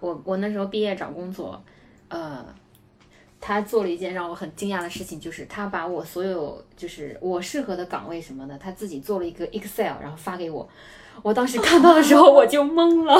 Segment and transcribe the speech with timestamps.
[0.00, 1.62] 我我那时候毕业找工作，
[2.08, 2.44] 呃，
[3.40, 10.68] 他做了一件让我很惊讶的事情，就是他把我所有就是我适合的岗位什么的，他自己做了一个 Excel，然后发给我。
[11.22, 13.14] 我当时看到的时候我就懵了，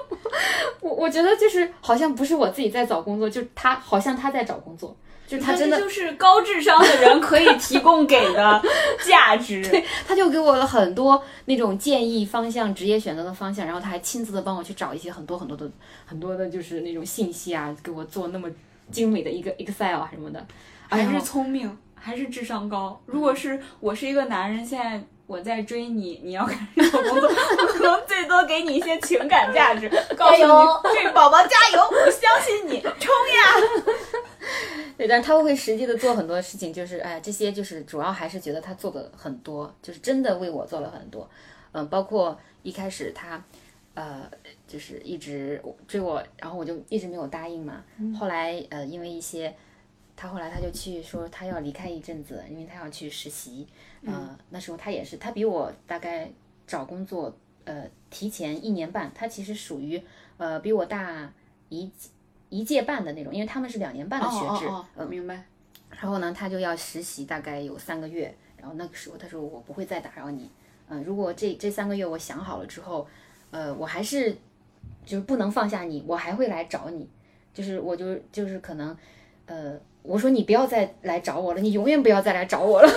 [0.80, 4.94] 我我觉得就是好像不是我自己在找工作，就他好像他在找工作，
[5.26, 8.62] 就是他真的就是高智商的人可以提供给的
[9.04, 9.60] 价值。
[9.68, 15.70] 对，他就给我了很多那种建议方向、职业选择的方向，然后他还亲自的帮我去找一些很多很多的
[16.04, 18.48] 很多的，就是那种信息啊，给我做那么
[18.90, 20.46] 精美的一个 Excel 啊什么的，
[20.88, 23.00] 还是聪明，还是智商高。
[23.06, 25.04] 如果是我是一个男人，现在。
[25.26, 27.28] 我在追你，你要干什么工作，
[27.68, 34.22] 可能最多给你一些情感价值，告诉你，对宝宝加油，我相信你，冲呀！
[34.96, 41.28] 对，但是他会实际的做很多事情，就是哎，这些就是主要还是觉得他做的很多，就是真的为我做了很多，
[41.72, 43.42] 嗯，包括一开始他，
[43.94, 44.30] 呃，
[44.68, 47.82] 就是一直追我，然后我就一直没有答应嘛，
[48.18, 49.54] 后来呃，因为一些。
[50.16, 53.66] 他后来他就去说他要离开一阵子，因为他要去实习。
[54.06, 56.30] 呃，那时候他也是，他比我大概
[56.66, 59.12] 找工作呃提前一年半。
[59.14, 60.02] 他其实属于
[60.38, 61.30] 呃比我大
[61.68, 61.90] 一
[62.48, 64.66] 一届半的那种，因为他们是两年半的学制。
[64.66, 65.44] 哦哦，明白。
[65.90, 68.34] 然后呢，他就要实习大概有三个月。
[68.56, 70.50] 然后那个时候他说我不会再打扰你。
[70.88, 73.06] 嗯，如果这这三个月我想好了之后，
[73.50, 74.32] 呃，我还是
[75.04, 77.08] 就是不能放下你，我还会来找你。
[77.52, 78.96] 就是我就就是可能
[79.46, 79.78] 呃。
[80.08, 82.88] 我说你不要再来找我了，你永远不要再来找我了。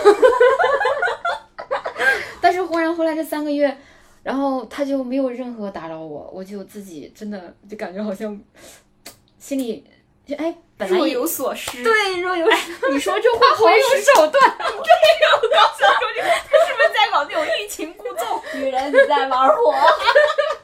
[2.39, 3.75] 但是忽然后来这三个月，
[4.21, 8.39] 然后他就没有任何打扰我，我就自己真的就感觉好像
[9.39, 9.83] 心里
[10.23, 10.55] 就哎，
[10.87, 11.83] 若有所失。
[11.83, 12.45] 对，若有
[12.91, 13.83] 你说这话好有
[14.15, 14.57] 手段。
[14.59, 18.39] 对，我刚想说这个，他是不是在搞那种欲擒故纵？
[18.53, 19.73] 女人你在玩火。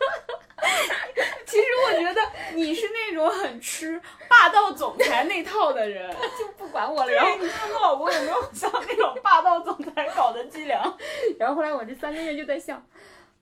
[1.55, 2.21] 其实我觉得
[2.53, 7.11] 你是那种很吃霸道总裁那套的人，就不管我了。
[7.13, 10.83] 然后你看我老公有没有像那种霸道总裁搞的伎俩？
[11.39, 12.75] 然后后来我这三个月就在想，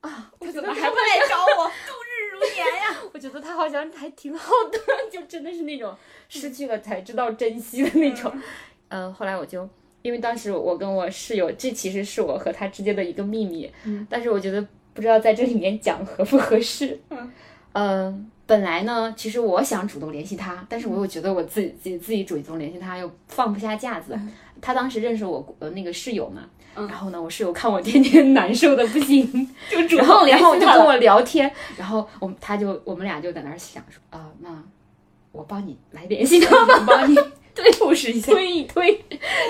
[0.01, 1.65] 啊，他怎么还不来找我？
[1.87, 2.95] 度日如年呀！
[3.11, 4.79] 我觉得他好像还挺好的，
[5.11, 5.97] 就真的是那种
[6.29, 8.31] 失去了才知道珍惜的那种。
[8.89, 9.67] 嗯，后来我就
[10.03, 13.73] 因为当时我跟我室友，这其实是我和他之间的一个秘密。
[13.85, 14.63] 嗯，但是我觉得
[14.93, 17.01] 不知道在这里面讲合不合适。
[17.09, 17.33] 嗯。
[17.73, 24.17] 嗯，本来呢，其实我想主动联系他，但是我又觉得我自己自己自己主动联系他又放不下架子。
[24.61, 26.43] 他当时认识我呃那个室友嘛，
[26.87, 29.27] 然后呢，我室友看我天天难受的不行，
[29.69, 34.49] 就主动然后就跟我聊天，然后我他就我们俩就在那儿想说啊，那
[35.33, 37.15] 我帮你来联系他，吧， 帮你
[37.53, 39.03] 对复试一下，推一推，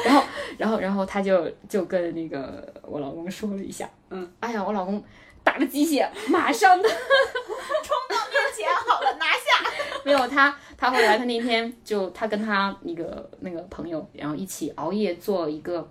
[0.03, 0.23] 然后
[0.57, 5.03] 然后然后他就就跟那个我老公说了一下，嗯，哎呀，我老公。
[5.43, 6.89] 打了鸡血， 马上的。
[6.89, 9.69] 冲到面前，好了，拿下。
[10.03, 15.89] 没有他，他后来他那天就他跟他那个那个朋友，然后一起熬夜做一个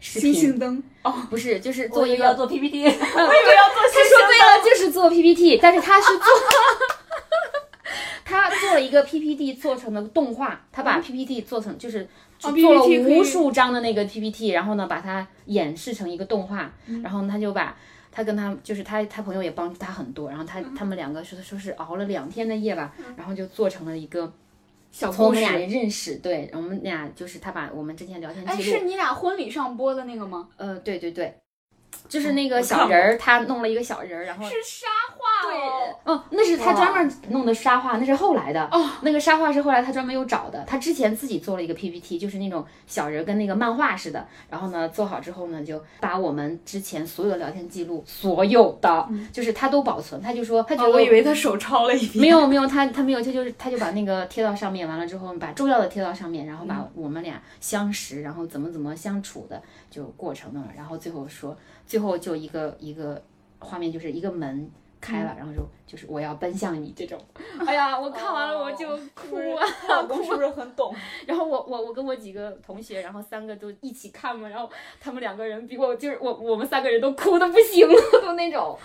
[0.00, 0.82] 星星灯。
[1.02, 3.82] 哦，不是，就是做一个要做 PPT，我以为要做。
[3.96, 6.26] 他说对了，就是做 PPT，但是他是做，
[8.24, 12.08] 他做了一个 PPT 做成的动画，他把 PPT 做成就是
[12.38, 16.72] 做了无数张的那个 PPT，然后呢把它演示成一个动画，
[17.02, 17.76] 然后他就把。
[18.16, 24.32] 他跟他就是他，他朋友也帮助他很多，然后他他们两个说说是熬了两天的夜吧，然后就做成了一个
[24.90, 30.48] 小从我们俩认识，对，我们俩就是他把我们之前聊天记录，哎，是你俩婚礼上播的那个吗？
[30.56, 31.34] 呃，对对对。
[32.08, 34.86] 就是那个小人儿，他弄了一个小人儿，然后是沙
[35.42, 38.90] 画对，哦，那是他专门弄的沙画，那是后来的哦。
[39.02, 44.26] 那个沙画是后来他专门又找的，他之前自己做了一个 PPT，就是那种小人跟那个漫画似的。
[44.50, 50.20] 然后呢，做好之后呢，就把我们之前所有的聊天记录，所有的， 就是他都保存。
[50.20, 59.60] 他就说，他觉得我以为他手抄了一遍，没有没有，他他没有，他就是他就把那个贴到上面，完了之后把重要的贴到上面，然后把我们俩相识，然后怎么怎么相处的
[59.90, 61.56] 就过程了，然后最后说。
[61.86, 63.22] 最后就一个一个
[63.60, 64.68] 画面，就是一个门
[65.00, 67.18] 开了，然后就就是我要奔向你这种。
[67.66, 69.64] 哎呀，我看完了我就哭啊！
[69.88, 70.94] 老公 是不是很懂？
[71.26, 74.70] 然后我我我跟我几个同学，然后三个都一起看嘛，然后
[75.00, 78.78] 他们两个人比我就是我我们三个人都哭的不行了，都那种。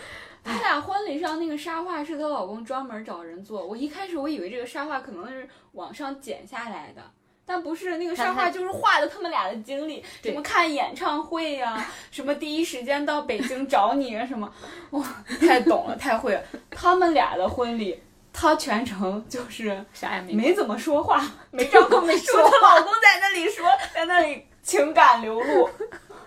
[0.44, 7.02] 他俩婚礼上那个沙画是她老公专门找人做，我一开始我以为这个沙画可能是网上剪下来的。
[7.46, 14.52] 但不是那个沙画，就是画的他们俩的经历，什么看演唱会呀，什么第一时间到北京找你啊，什么，
[14.92, 15.04] 哇，
[15.40, 16.42] 太懂了，太会了。
[16.70, 18.02] 他们俩的婚礼，
[18.32, 21.22] 他全程就是啥也没没怎么说话，
[21.52, 25.70] 没张口没说，她老公在那里说，在那里情感流露。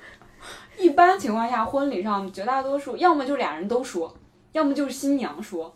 [0.77, 4.15] 一般情况下，婚礼上绝大多数要么就俩人都说，
[4.53, 5.75] 要么就是新娘说。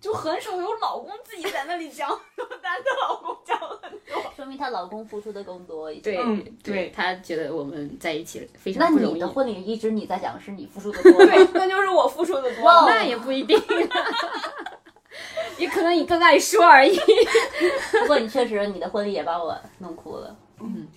[0.00, 3.93] 就很少有老公自己在那里讲， 有男的老公讲很
[4.64, 6.00] 她老公付出的更多一些。
[6.00, 9.14] 对嗯对对，他觉得我们在一起非常不容易。
[9.14, 11.26] 你的婚礼一直你在讲，是你付出的多。
[11.26, 12.64] 对，那就是我付出的多。
[12.88, 13.60] 那也不一定，
[15.58, 16.98] 也可能你在那里说而已。
[18.00, 20.34] 不过你确实，你的婚礼也把我弄哭了。
[20.60, 20.88] 嗯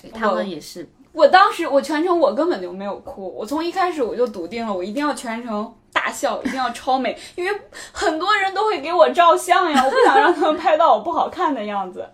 [0.00, 7.60] 对他们也是，我当时我全程我根本就没有哭，我从一开始我就笃定了，我一定要全程大笑，一定要超美，因为
[7.92, 12.06] 很多人都会给我照相呀，我不想让他们拍到我不好看的样子。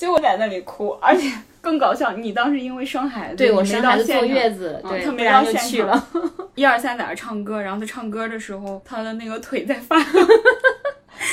[0.00, 1.30] 结果在那里哭，而且
[1.60, 6.08] 更搞笑，你当时因为生孩子，对我生孩子坐月子，对，嗯他没到去了。
[6.54, 10.20] 一二三在那唱歌，然后他唱歌的时候，他的那个腿在发抖。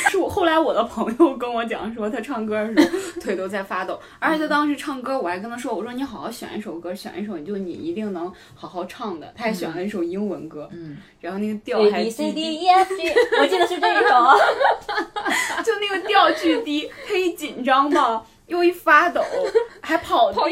[0.09, 9.31] 是我后来我的朋友跟我讲说，他唱歌的时候腿都在发抖，而且他当时唱歌，我还跟他说，我说你好好选一首歌，选一首就你一定能好好唱的。
[9.33, 14.35] 他还选了一首英文歌，嗯，然后那个调还 C 低 D E F G，我记得是这一首啊。
[15.63, 19.21] 就那个调巨低， 他一紧张吧，又一发抖，
[19.81, 20.43] 还跑调。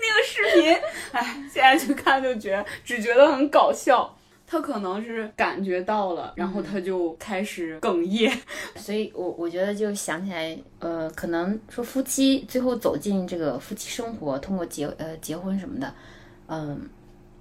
[0.00, 0.72] 那个视频，
[1.12, 4.14] 哎，现在去看就觉得只觉得很搞笑。
[4.50, 8.32] 他可能是感觉到了，然后他就开始哽咽。
[8.76, 15.94] 所以我我觉得就想起来，呃，可能说夫妻最后走进这个夫妻生活，通过结呃结婚什么的，
[16.46, 16.88] 嗯、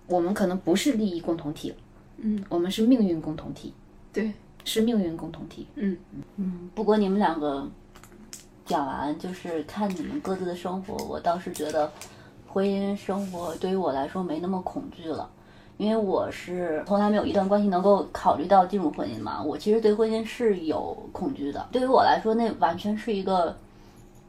[0.08, 1.74] 我们可能不是利益共同体，
[2.18, 3.74] 嗯，我们是命运共同体，
[4.12, 4.34] 对，
[4.66, 5.66] 是命运共同体。
[5.76, 5.98] 嗯
[6.36, 7.66] 嗯，不过你们两个
[8.68, 11.92] 讲完，就是看你们各自的生活，我倒是觉得
[12.46, 15.30] 婚姻生活对于我来说没那么恐惧了。
[15.78, 21.68] 因为我是从来没有一段关系能够考虑到进入婚姻嘛，我其实对婚姻是有恐惧的。
[21.72, 23.56] 对于我来说，那完全是一个，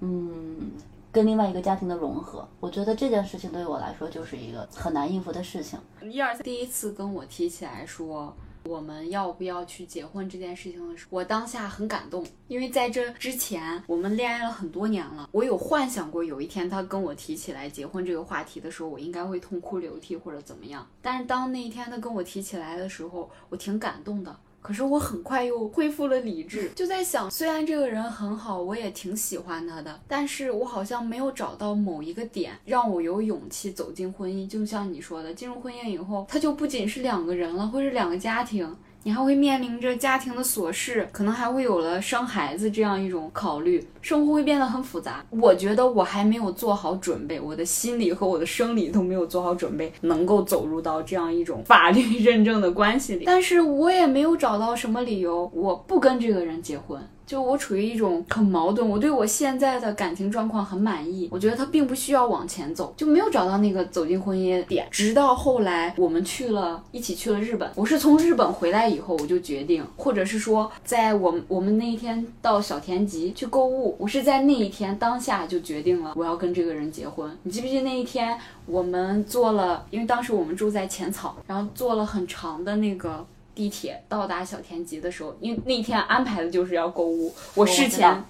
[0.00, 0.70] 嗯，
[1.10, 2.46] 跟另外一个家庭的融合。
[2.60, 5.78] 我觉得这件事情对于我来说就是一个很难应付的事情。
[6.02, 8.30] 一二三，第一次跟我提起来说
[8.68, 20.86] 我们要不要去结婚这件事情的时候，我当下很感动，因为在这之前我们恋爱了很多年了，我有幻想过有一天他跟我提起来结婚这个话题的时候，我应该会痛哭流涕或者怎么样。
[21.00, 24.36] 但是当那一天他跟我提起来的时候，我挺感动的。
[24.60, 34.48] 可是我很快又恢复了理智，就在想，虽然这个人很好，我也挺喜欢他的，但是我好像没有找到某一个点让我有勇气走进婚姻。
[34.48, 38.76] 就像你说的，进入婚姻以后，他就不仅是两个人了，或者两个家庭。
[39.04, 45.22] 你还会面临着家庭的琐事，可能还会有了生孩子这样一种考虑，生活会变得很复杂。
[45.28, 53.26] 我觉得我还没有做好准备，我的心理和我的生理都没有做好准备，能够走入到这样一种法律认证的关系里。
[53.26, 56.98] 但是我也没有找到什么理由，我不跟这个人结婚。
[57.26, 64.88] 就我处于一种很矛盾，我对我现在的感情状况很满意，我觉得他并不需要往前走，就没有找到那个走进婚姻点。
[64.90, 77.36] 直到后来我们去了，一起去了日本，我是从日本回来以后，我就决定，或者是说，在我们我们那一天到小田急去购物，我是在那一天当下就决定了我要跟这个人结婚。
[77.42, 83.26] 你记不记得那一天我们坐了，因为当时我们住在浅草，然后坐了很长的那个。
[83.58, 88.22] 地铁到达小田急的时候，因为那天安排的就是要购物，我事前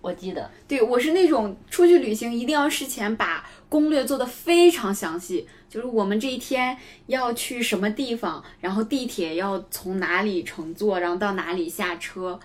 [0.00, 6.76] 我记得，对我是那种出去旅行一定要事前把攻略做得非常详细，就是我们这一天
[7.08, 12.38] 要去什么地方，然后地铁要从哪里乘坐，然后到哪里下车，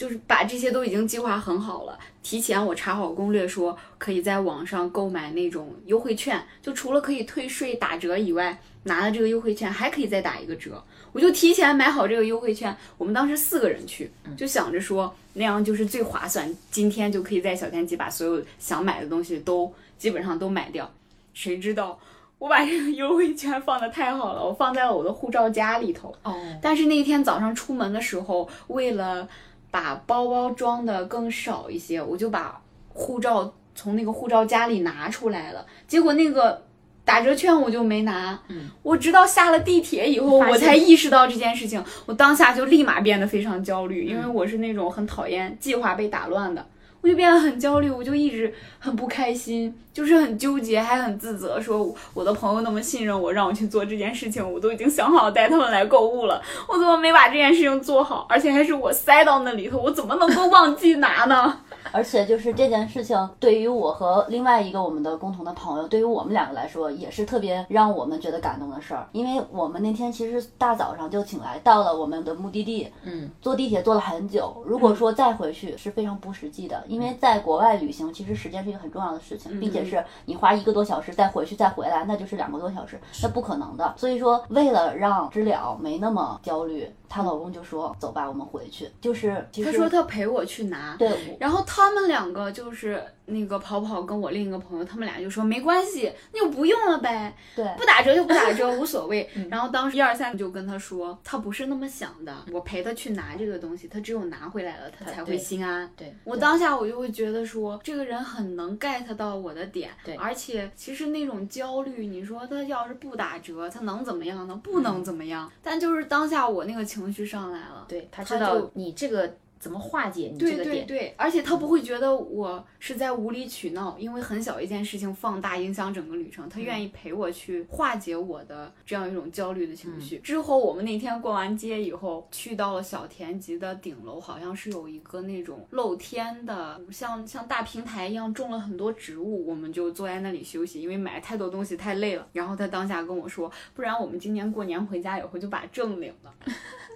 [0.00, 1.98] 就是把这些都已经计划很好了。
[2.22, 10.82] 提前我查好攻略，说可以在网上购买那种优惠券，就除了可以退税打折以外，拿了这个优惠券还可以再打一个折。
[11.12, 20.90] 我就提前买好这个优惠券，我们当时四个人去，就想着说那样就是最划算，今天就可以在小天机把所有想买的东西都基本上都买掉。
[21.34, 22.00] 谁知道
[22.38, 26.14] 我把这个优惠券放的太好了，我放在了我的护照夹里头。
[26.22, 29.28] 哦，但是那天早上出门的时候，为了
[29.70, 35.64] 把包包装的更少一些，我就把护照从那个护照夹里拿出来了。
[35.86, 36.62] 结果那个
[37.04, 41.82] 打折券我就没拿，嗯，我直到下了地铁以后，我才意识到这件事情。
[42.06, 46.64] 我当下就立马变得非常焦虑，因为我是那种很讨厌计划被打乱的。
[47.02, 58.26] 我就变得很焦虑，我就一直很不开心，就是很纠结，还很自责，说我的朋友那么信任我，让我去做这件事情，我都已经想好带他们来购物了，我怎么没把这件事情做好？
[58.28, 61.60] 而且还是我塞到那里头，我怎么能够忘记拿呢？
[61.92, 69.06] 而且就是这件事情，对于我和另外一个我们的共同的朋友，对于我们两个来说，也是特别让我们觉得感动的事儿。
[69.12, 74.62] 因为我们那天其实大早上就请来到了我们的目的地，嗯，坐地铁坐了很久。
[74.66, 83.94] 如果说再回去是非常不实际的，因为在国外旅行，其实时间是一个很重要的事情，并且是你花一个多小时再回去再回来，那就是两个多小时，那不可能的。
[83.96, 99.28] 所以说，为了让知了没那么焦虑，她老公就说：“走吧，我们回去。”就是他说他陪我去拿，对，然后他们两个就是那个跑跑跟我另一个朋友，他们俩就说没关系，那就不用了呗，对不打折就不打折，无所谓。
[99.50, 105.90] 然后当时一二三就跟他说，他不是那么想的，我陪他去拿这个东西，他只有拿回来了，他才会心安。
[105.96, 114.60] 对我当下我就会觉得说，这个人很能 get 到我的点，对而且其实那种焦虑，你说他要是不打折，他能怎么样呢？
[114.62, 115.50] 不能怎么样。
[115.62, 130.18] 但就是当下我那个情绪上来了，对他他知道就你这个怎么化解你这对个点，对对，而且他不会觉得我是在无理取闹，因为很小一件事情放大影响整个旅程，他愿意陪我去化解我的这样一种焦虑的情绪。
[130.20, 142.26] 之后我们那天逛完街以后，去到了小田急的顶楼，好像是有一个那种露天的，像像大平台一样种了很多植物，我们就坐在那里休息，因为买太多东西太累了。
[142.32, 146.34] 然后他当下跟我说，不然我们今年过年回家以后就把证领了。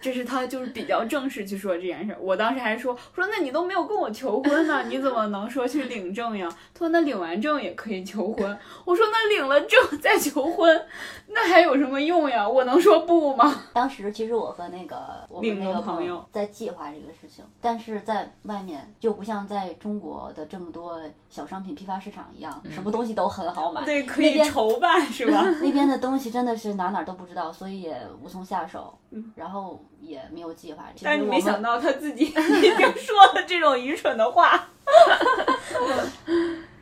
[0.04, 2.18] 这是他就是比较正式去说这件事儿。
[2.20, 6.46] 我当时还说，我说那你都没有跟我求婚呢，你怎么能说去领证呀？
[6.74, 8.58] 他说那领完证也可以求婚。
[8.84, 10.86] 我说那领了证再求婚，
[11.28, 12.46] 那还有什么用呀？
[12.46, 13.62] 我能说不吗？
[13.72, 23.82] 当时其实我和那个我们那个个朋友在计划这个事情，但是在外面就不像在中国的这么多小商品批发市场一样，什么东西都很好买。
[23.86, 25.42] 对，可以筹办是吧？
[25.62, 30.84] 那边的东西真的是哪哪都不知道，所以也无从下手，嗯然后也没有计划。
[31.02, 34.68] 但是你没想到他自己 已经说了这种愚蠢的话。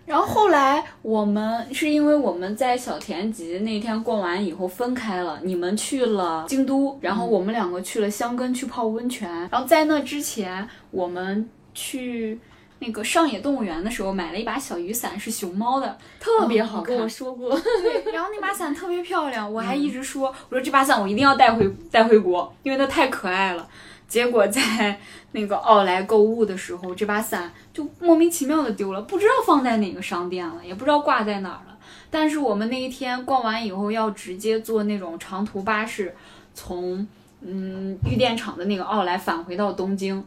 [0.04, 9.31] 然后后来我们是因为我们在小田急那天逛完以后分开了，你们去了京都，然后我们两个去了箱根去泡温泉。
[9.50, 12.38] 然后在那之前，我们去
[12.84, 16.92] 那个上野动物园的时候买了一把小雨伞，是熊猫的，特别好看。
[16.92, 17.48] 你跟我说过，
[17.80, 23.68] 对，然后那把伞特别漂亮，我还一直说，我说这把伞我一定要带回带回国，因为它太可爱了。
[24.08, 31.78] 结果在那个奥莱购物的时候，这把伞就莫名其妙的丢了，不知道放在哪个商店了，也不知道挂在哪儿了。
[32.10, 36.14] 但是我们那一天逛完以后，要直接坐那种长途巴士，
[36.52, 37.06] 从
[37.40, 40.22] 嗯玉电厂的那个奥莱返回到东京，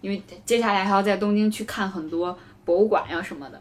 [0.00, 3.60] 因为接下来还要在东京去看很多博物馆呀什么的。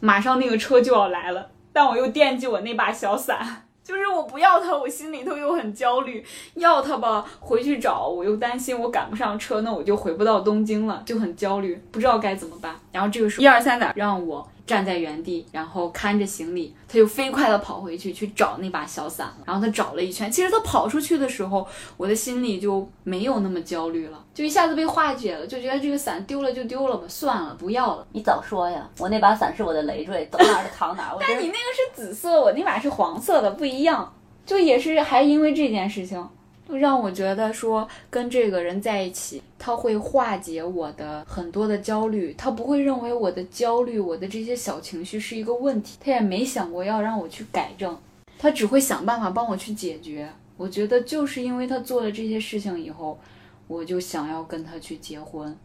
[0.00, 6.22] 马上那个车就要来了，但我又惦记我那把小伞， 就是我不要它，我心里头又很焦虑；
[6.54, 12.74] 要它吧，回去找我又担心我赶不上车，那我就回不到东京了，就很焦虑，不知道该怎么办。
[12.92, 19.36] 然后这个时候，一二三的让我站在原地，然后看着行李，他就飞快的跑回去去找那把小伞了。
[19.46, 28.06] 然后他找了一圈，其实他跑出去的时候，我的心里就没有那么焦虑了，就一下子被化解了，就觉得这个伞丢了就丢了吧，算了，不要了。
[28.12, 28.88] 你早说呀！
[28.98, 31.16] 我那把伞是我的累赘，走哪儿就扛哪儿。
[31.20, 34.12] 但你那个是紫色，我那把是黄色的，不一样。
[34.46, 36.28] 就也是还因为这件事情，就
[36.76, 47.96] 让我觉得说跟这个人在一起，他会化解我的很多的焦虑，他不会认为我的焦虑、我的这些小情绪是一个问题，他也没想过要让我去改正，
[48.38, 50.28] 他只会想办法帮我去解决。
[50.56, 53.18] 我觉得就是因为他做了这些事情以后，
[53.66, 55.56] 我就想要跟他去结婚。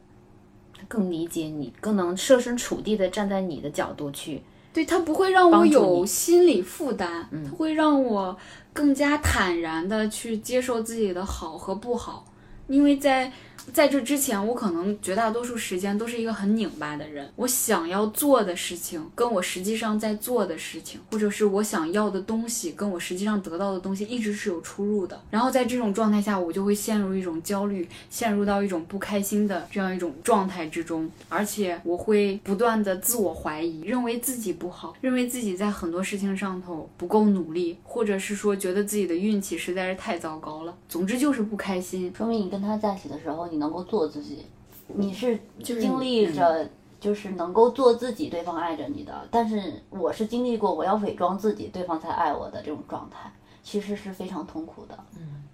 [0.87, 4.41] 更理解你，更能设身处地的站在你的角度去。
[4.75, 8.37] 对他不会让我有心理负担，他会让我
[8.73, 12.25] 更加坦然的去接受自己的好和不好，
[12.67, 13.31] 因为在
[13.73, 17.29] 在这之前，我可能绝大多数时间都是一个很拧巴的人。
[17.35, 25.19] 我想要做的事情，跟我实际上在做的事情，或者是我想要的东西，跟我实际上得到的东西，一直是有出入的。
[25.29, 40.73] 然后在这种状态下，我就会陷入一种焦虑，陷入到一种不开心的这样一种状态之中，而且我会不断的自我怀疑，认为自己不好，认为自己在很多事情上头不够努力，或者是说觉得自己的运气实在是太糟糕了。
[40.87, 42.13] 总之就是不开心。
[42.15, 44.45] 说明你跟他在一起的时候，你能够做自己，
[44.87, 46.67] 你是经历着，
[46.99, 49.13] 就是能够做自己，对方爱着你的。
[49.31, 53.31] 但是我是经历过我要伪装自己，对方才爱我的这种状态，
[53.63, 54.99] 其实是非常痛苦的。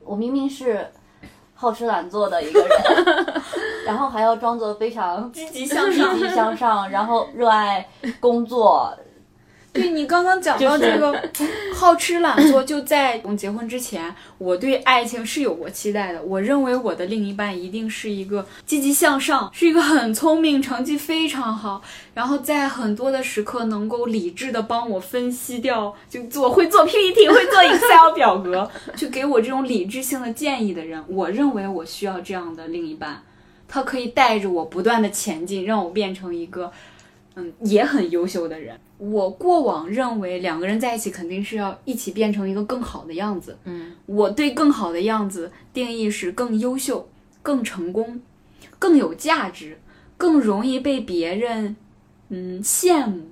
[0.03, 0.87] 我明明是
[1.53, 3.43] 好吃懒做的一个人，
[3.85, 7.87] 然后还要装作非常积极向上积极向上，然后热爱
[8.19, 8.91] 工作。
[9.73, 11.17] 对你刚刚讲到这个
[11.73, 16.21] 好吃懒做，就在我们结婚之前，我对爱情是有过期待的。
[16.21, 21.81] 我认为我的另一半一定是一个积极向上，是一个很聪明、成绩非常好，
[22.13, 31.01] 然后在很多的时刻能够理智的帮我分析掉，就做会做 PPT、会做 Excel 表格，去给我这种理智性的建议的人。
[31.07, 33.23] 我认为我需要这样的另一半，
[33.69, 36.71] 他可以带着我不断的前进，让我变成一个。
[37.35, 38.77] 嗯，也很优秀的人。
[38.97, 43.57] 我过往认为两个人在一起肯定是要一起变成一个更好的样子。
[43.63, 47.09] 嗯，我对更好的样子定义是更优秀、
[47.41, 48.21] 更成功、
[48.77, 49.79] 更有价值、
[50.17, 51.75] 更容易被别人
[52.29, 53.29] 嗯羡慕，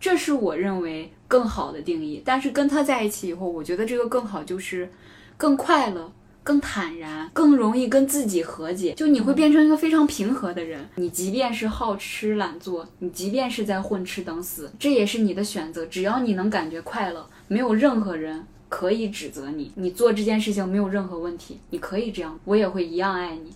[0.00, 2.22] 这是我认为更好的定义。
[2.24, 4.90] 但是跟他在一起以后，我觉得这个更好就是
[5.36, 6.10] 更快乐。
[6.44, 10.88] 更坦然，更容易跟自己和解，就你会变成一个非常平和的人。
[10.96, 15.86] 你即便是好吃懒做，你即便是在混吃等死，这也是你的选择。
[15.86, 19.70] 只要你能感觉快乐，没有任何人可以指责你。
[19.76, 23.52] 你做这件事情没有任何问题，你可以这样，我也会一样爱你，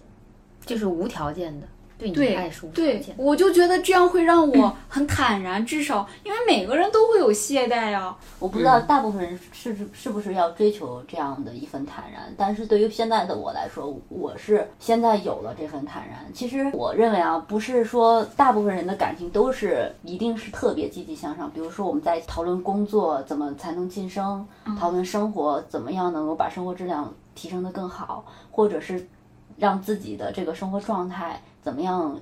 [0.65, 1.67] 就是无条件的。
[1.99, 8.17] 对你的爱是无条对件，我就觉得这样会让我很坦然，至少因为每个人都会有懈怠啊。
[8.39, 16.19] 我不知道大部分人是是不是要追求这样的一份坦然，但是对于现在的我来说，我是现在有了这份坦然。
[16.35, 21.51] 其实我认为啊，不是说大部分人的感情都是一定是特别积极向上。
[21.51, 24.47] 比如说我们在讨论工作怎么才能晋升，
[24.79, 29.09] 讨论生活怎么样能够把生活质量提升得更好，或者是
[29.57, 32.17] 让自己的这个生活状态怎么样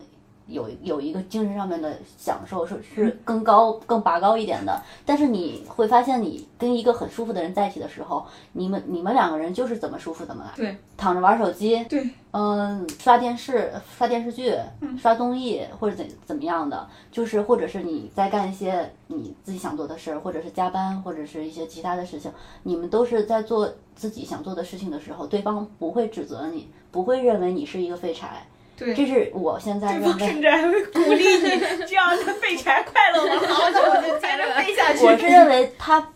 [0.47, 14.55] 有有一个精神上面的享受是是更高更拔高一点的，但是你会发现，你跟一个很舒服的人在一起的时候，你们你们两个人就是怎么舒服怎么来，对，躺着玩手机，对，嗯，刷电视、刷电视剧、
[14.99, 22.33] 刷综艺或者怎怎么样的，就是或者是你在干一些你自己想做的事儿，或者是加班，或者是一些其他的事情，
[22.63, 28.47] 你们都是在做自己想做的事情的时候，对方不会指责你，不会认为你是一个废柴。
[28.77, 30.27] 对这是我现在认为。
[30.27, 31.51] 甚至还会鼓励你，
[31.87, 33.47] 这样的废柴快乐吗？
[33.49, 35.05] 好，久我就接着废下去。
[35.05, 36.07] 我是认为他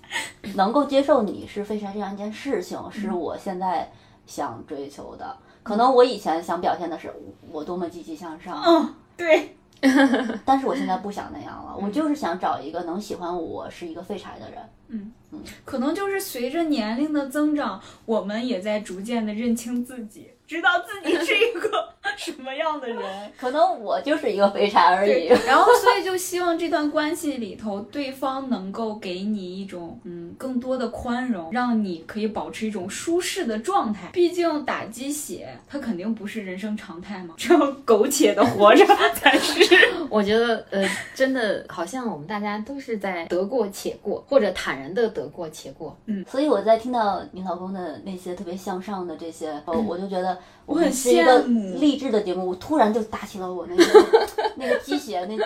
[0.55, 3.91] 能够接受你是废柴这样一件事情，是我现在
[4.27, 5.37] 想追求的。
[5.63, 7.13] 可能我以前想表现的是
[7.51, 9.55] 我多么积极向上，嗯，对，
[10.45, 11.77] 但是我现在不想那样了。
[11.79, 14.59] 我就是想找一个能喜欢我是一个废柴的人。
[14.91, 22.99] 嗯嗯可能就是随着年龄的增长，我们也在逐渐的认清自己，知道自己是一个 什么样的人。
[23.39, 25.27] 可能我就是一个肥柴而已。
[25.47, 34.09] 然后，所以就希望这段关系里头，对方能够给你一种嗯更多的宽容，让你可以保持一种舒适的状态。
[34.13, 38.85] 毕竟打鸡血，它肯定不是人生常态嘛， 这样苟且的活着
[39.15, 39.63] 才是。
[40.09, 45.95] 我觉得呃，真的好像我们大家都是在得过且过，或者坦然的得过且过。
[46.07, 52.49] 嗯所以我在听到你老公的那些特别向上的这些，呃我就觉得我很羡慕励志的节目。
[52.49, 53.85] 我突然就打起了我那个
[54.57, 55.37] 那个鸡血，那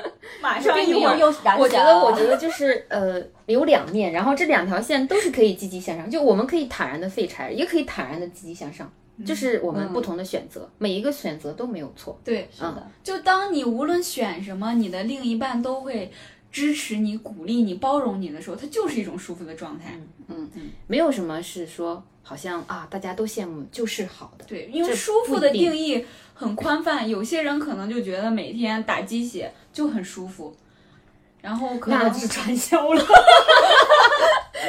[0.40, 6.10] 马上又一会儿又燃我觉得，起来了我觉得就是呃，有两面，然后这两条线都是可以积极向上。
[6.10, 8.90] 就我们可以坦然的废柴，也可以坦然的积极向上，
[9.24, 12.18] 就是我们不同的选择，每一个选择都没有错。
[12.24, 16.10] 对，是的，就当你无论选什么，你的另一半都会
[16.52, 19.98] 支持你、鼓励你、包容你的时候，它就是一种舒服的状态。
[20.28, 24.44] 嗯嗯，没有什么是说好像啊，大家都羡慕就是好的。
[24.44, 30.54] 对，因为舒服的定定义很宽泛，有些人可能就觉得每天打鸡血就很舒服，
[31.40, 33.02] 然后可能那就是传销了。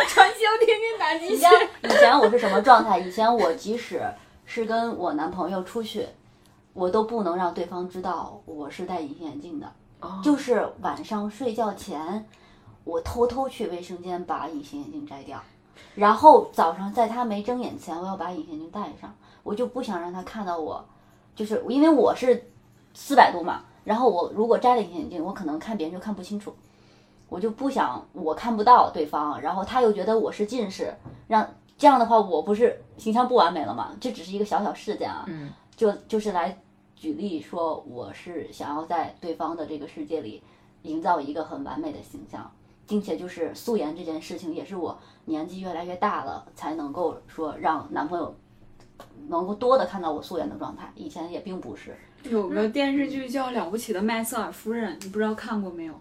[0.08, 1.91] 传销天天打鸡以血前。
[1.91, 2.98] 以前我是什么状态？
[2.98, 4.02] 以前我即使
[4.46, 6.08] 是跟我男朋友出去，
[6.74, 9.72] 我都不能让对方知道我是戴隐形眼镜的。
[10.04, 12.28] 哦就是晚上睡觉前，
[12.84, 15.42] 我偷偷去卫生间把隐形眼镜摘掉，
[15.96, 19.13] 然后早上在他没睁眼前，我要把隐形眼镜戴上。
[19.44, 20.86] 我就不想让他看到我，
[21.36, 22.50] 就是因为我是
[22.94, 26.56] 四百度嘛，然后我如果摘了隐形眼镜，我可能看别人就看不清楚。
[27.28, 30.94] 我就不想我看不到对方，然后他又觉得我是近视，
[31.28, 31.46] 让
[31.78, 33.92] 这样的话我不是形象不完美了吗？
[34.00, 36.58] 这只是一个小小事件啊，嗯，就就是来
[37.04, 40.42] 举例说，我是想要在对方的这个世界里
[40.84, 42.50] 营造一个很完美的形象，
[42.88, 48.34] 并且就是素颜这件事情，也是我年纪越来越大了才能够说让男朋友
[49.28, 51.94] 能够多的看到我素颜的状态，以前也并不是。
[52.24, 55.94] 有个电视剧叫《了不起的麦瑟尔夫人》，你不知道看过没有？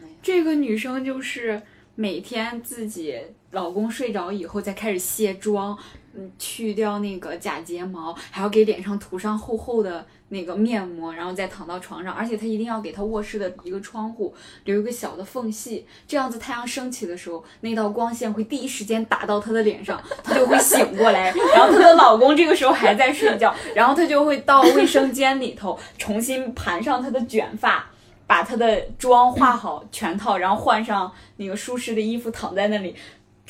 [0.00, 1.60] 没有这个女生就是
[1.94, 5.78] 每天自己老公睡着以后再开始卸妆，
[6.12, 12.12] 嗯，去掉那个假睫毛，还要给脸上涂上厚厚的那个面膜，然后再躺到床上。
[12.12, 21.32] 而且她一定要给她卧室的一个窗户留一个小的缝隙，这样子太阳升起的时候，那道光线会第一时间打到她的脸上，她就会醒过来。
[21.54, 27.86] 然后她的老公这个时候还在睡觉，然后她就会到卫生间里头重新盘上她的卷发。
[28.26, 32.94] 把她的妆化好全套，然后换上那个舒适的衣服，躺在那里。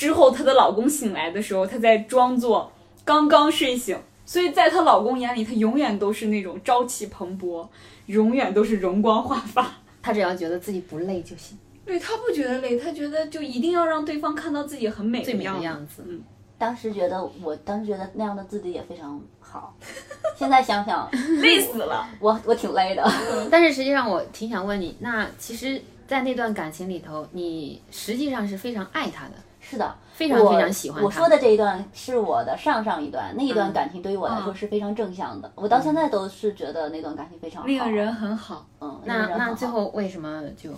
[0.00, 2.72] 之后，她的老公醒来的时候，她在装作
[3.04, 7.68] 刚刚睡醒，所以在她老公眼里，她永远都是那种朝气蓬勃，
[8.06, 9.70] 永远都是容光焕发。
[10.00, 16.02] 她只要觉得自己不累就行，对她不觉得累，她觉得就一定要让对方看到自己很美最美的样样子。
[16.08, 16.22] 嗯，
[16.56, 19.76] 当时觉得，我当时觉得那样的自己也非常好。
[20.34, 21.06] 现在想想，
[21.42, 22.08] 累死了。
[22.18, 23.06] 我我挺累的。
[23.50, 29.34] 但是实际上，我挺想问你，那其实，在那段感情里头，你实际上是非常爱他的，
[29.70, 31.06] 是的，非常非常喜欢他。
[31.06, 35.48] 我说的这一段是我的上上一段，那一段嗯感情对于我来说是非常正向的。
[35.54, 37.68] 我到现在都是觉得那段感情非常好。
[37.68, 40.70] 那个人很好，嗯，那个人那最后为什么就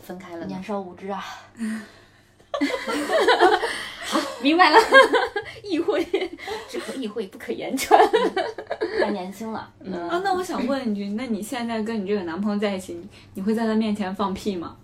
[0.00, 0.62] 分开了呢年？
[0.62, 1.20] 少无知啊。
[4.06, 4.78] 好明白了，
[5.62, 6.04] 意会
[6.68, 8.00] 只可意会，不可言传。
[9.00, 9.68] 太年轻了。
[9.80, 14.76] 嗯，啊，那我想问一句，那你现在跟你这个男朋友在一起，你你会在他面前放屁吗？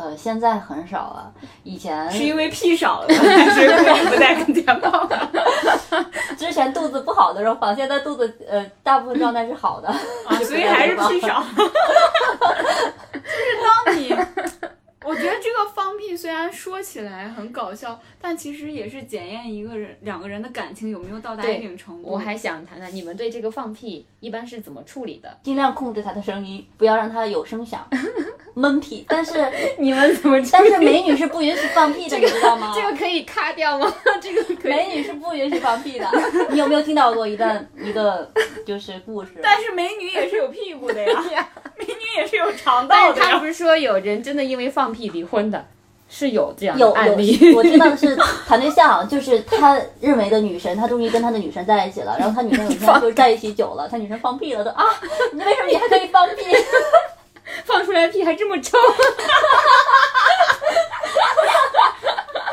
[0.00, 1.30] 呃，现在很少了。
[1.62, 5.08] 以前是因为屁少了吗， 还是不带跟前放？
[6.38, 9.88] 之前肚子不好的时候放，现在肚子呃大部分状态是好的。
[9.88, 11.44] 啊，所以还是屁少。
[13.12, 13.79] 就是当你，
[15.06, 22.08] 我觉得这个放屁虽然说起来很搞笑，但其实也是检验一个人两个人的感情有没有到达一定程度。
[22.08, 25.38] 我还想谈谈你们对这个放屁一般是怎么处理的？
[25.42, 27.88] 尽量控制他的声音，不要让他有声响，
[28.54, 29.06] 闷屁。
[29.08, 29.32] 但是
[29.78, 32.72] 你们怎么但是美女是不允许放屁的，你知道吗？
[32.76, 33.90] 这个可以卡掉吗？
[34.20, 34.72] 这个可以。
[34.72, 36.06] 美女是不允许放屁的。
[36.50, 38.30] 你有没有听到过一段一个
[38.66, 39.30] 就是故事？
[39.42, 43.24] 但是美女也是有屁股的呀，美女也是有肠道的呀。
[43.26, 45.64] 是他不是说有人真的因为放屁离婚的，
[46.08, 47.38] 是有这样有案例。
[47.50, 54.84] 有，我知道的 是谈对象，就是他认为的女神，他终于跟他的女神在一起了，然后他女神有一天就在一起久了，他女神放屁了，都啊，
[55.32, 56.44] 你为什么你还可以放屁？
[57.64, 58.78] 放出来屁还这么臭，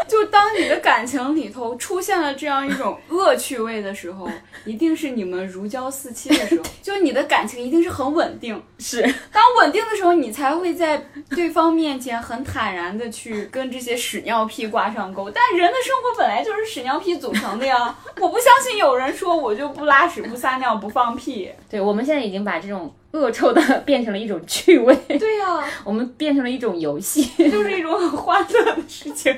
[0.08, 4.28] 就当你的感情里头出现了这样一种恶趣味的时候，
[4.67, 8.62] 一定是你们如胶似漆的时候， 就你的感情一定是很稳定。
[8.80, 9.01] 是
[9.32, 15.32] 当稳定的时候，你才会在对方面前很坦然的去跟这些屎尿屁挂上钩。
[15.32, 21.49] 但人的生活本来就是屎尿屁组成的呀，我不相信有人说我就不拉屎、不撒尿、不放屁。
[21.69, 27.23] 对，我们现在已经把这种恶臭的 变成了一种趣味，对呀、我们变成了一种游戏。
[27.49, 29.36] 就是一种很欢乐的事情。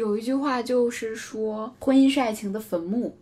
[0.00, 3.14] 有一句话就是说，婚姻是爱情的坟墓，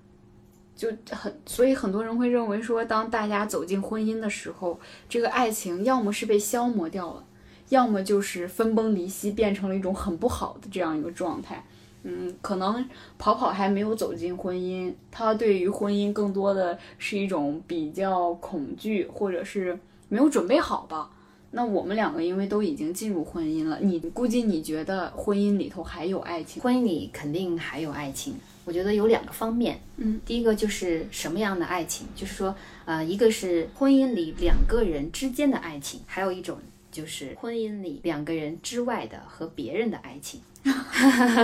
[0.76, 7.24] 就很，所以很多人会认为说，当大家走进婚姻的时候，这个爱情要么是被消磨掉了，
[7.70, 11.64] 要么就是分崩离析，变成了一种很不好的这样一个状态。
[12.04, 12.88] 嗯，可能
[13.18, 19.76] 跑跑还没有走进婚姻，他对于婚姻更多的是一种比较恐惧，或者是
[20.08, 21.10] 没有准备好吧。
[21.50, 26.62] 那我们两个因为都已经进入婚姻了，你估计你觉得婚姻里头还有爱情？
[26.62, 28.34] 婚姻里肯定还有爱情，
[28.64, 29.80] 我觉得有两个方面。
[29.96, 36.58] 嗯，第一个就是什么样的爱情，就是说，呃，一个是婚姻里两个人之间的爱情，还有一种
[36.92, 40.40] 就是婚姻里两个人之外的和别人的爱情。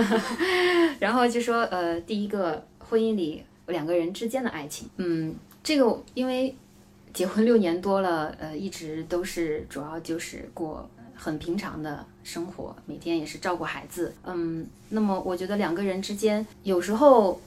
[0.99, 6.55] 然后就说，呃，第一个婚姻里两个人之间的爱情，嗯，这个因为
[7.15, 17.39] 结婚六年多了，呃，一直都是主要就是过很平常的生活，每天也是照顾孩子，嗯，那么我觉得两个人之间有时候，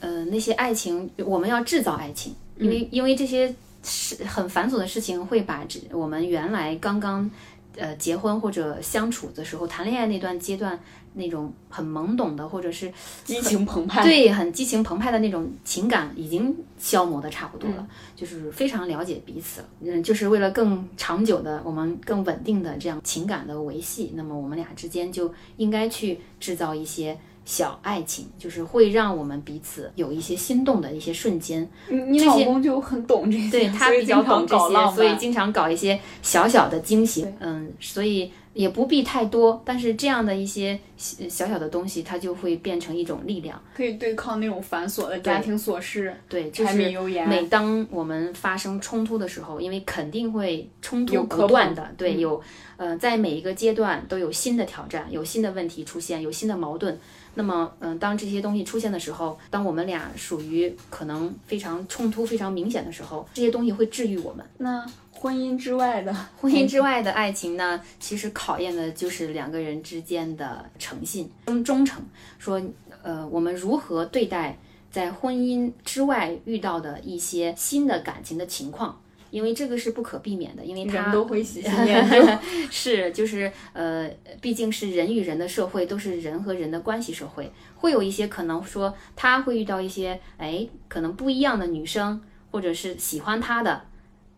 [0.00, 7.30] 呃，那些爱情我们要制造爱情，因为、因为这些是很繁琐的事情会把这我们原来刚刚
[7.76, 10.76] 呃结婚或者相处的时候谈恋爱那段阶段
[11.14, 12.92] 那种很懵懂的或者是
[13.24, 19.68] 激情澎湃，对，很激情澎湃的那种情感已经消磨的差不多了，就是非常了解彼此了。
[19.80, 31.68] 嗯，就是为了更长久的、我们更稳定的这样情感的维系，那么我们俩之间就应该去制造一些小爱情，就是会让我们彼此有一些心动的一些瞬间。
[31.88, 37.26] 你你老公就很懂这些，对他比较懂这些，所以经常搞一些小小的惊喜。
[37.40, 43.58] 嗯，所以也不必太多，但是这样的一些小小小的东西，它就会变成一种力量。
[43.74, 46.14] 可以对抗那种繁琐的家庭琐事。
[46.28, 52.42] 对，柴米油盐每当我们发生冲突的时候，因为肯定会冲突不断的，对，嗯有
[52.76, 56.98] 呃，在每一个阶段都有新的挑战，有新的问题出现，有新的矛盾。
[57.34, 64.44] 那么，嗯、当这些东西出现的时候，当我们俩属于可能非常冲突非常明显的时候，这些东西会治愈我们。
[64.56, 72.02] 那婚姻之外的婚姻之外的爱情呢，其实考验的就是两个人之间的诚信、忠忠诚。
[72.38, 72.62] 说，
[73.02, 74.58] 呃，我们如何对待
[74.90, 78.98] 在婚姻之外遇到的一些新的感情的情况，
[79.30, 82.26] 因为这个是不可避免的，因为他人都会喜新厌旧。
[82.70, 92.20] 是，就是呃，毕竟是人与人的社会，都是人和人的关系社会，会有一些可能说他会遇到一些哎，可能不一样的女生，
[92.50, 93.82] 或者是喜欢他的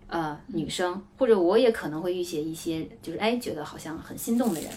[0.08, 4.70] 呃女生，或者我也可能会遇见一些就是哎觉得好像很心动的人。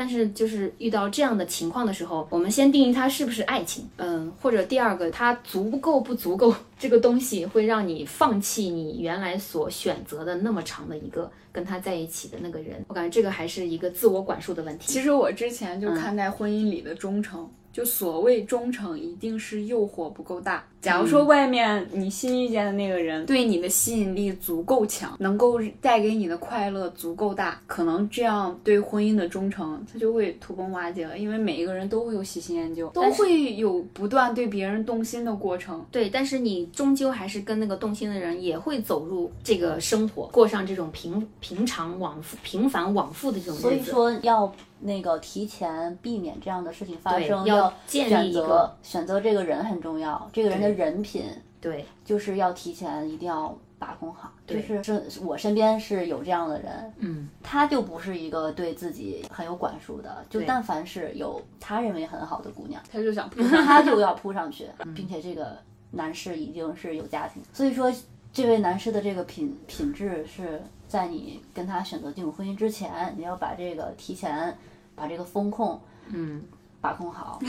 [0.00, 12.82] 但是就是遇到这样的情况的时候，我们先定义它是不是爱情，嗯，或者第二个，它足够不足够，这个东西会让你放弃你原来所选择的那么长的一个跟他在一起的那个人。
[12.88, 14.90] 我感觉这个还是一个自我管束的问题。
[14.90, 17.46] 其实我之前就看待婚姻里的忠诚。
[17.72, 20.66] 就所谓忠诚，一定是诱惑不够大。
[20.80, 31.18] 假如说外面你新遇见的那个人对你的吸引力足够强，能够带给你的快乐足够大，可能这样对婚姻的忠诚它就会土崩瓦解了。
[31.18, 35.84] 因为每一个人都会有喜新厌旧，都会有不断对别人动心的过程。
[35.90, 43.62] 对，但是你终究还是跟那个动心的人也会走入这个生活，过上这种平平常往复、平凡往复的这种日子。
[43.62, 44.50] 所以说要。
[44.82, 51.24] 那个提前避免这样的事情发生，要选择选择这个人很重要，这个人的人品，
[51.60, 54.32] 对，就是要提前一定要把控好。
[54.46, 65.56] 就是是我身边是有这样的人，嗯，他就不是一个对自己很有管束的，就但凡是有他认为很好的姑娘，他就想扑， 他就要扑上去，并且这个
[65.90, 67.92] 男士已经是有家庭，所以说
[68.32, 74.56] 这位男士的这个品品质是在你跟他选择进入婚姻之前，你要把这个提前。
[74.96, 76.42] 把这个风控，嗯，
[76.78, 77.40] 把控好，